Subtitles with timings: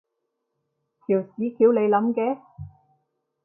[1.05, 2.41] 條屎橋你諗嘅？